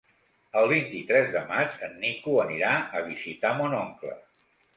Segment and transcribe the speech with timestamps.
[0.61, 4.17] El vint-i-tres de maig en Nico anirà a visitar mon oncle.